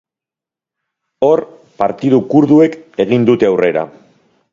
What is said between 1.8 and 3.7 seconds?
partidu kurduek egin dute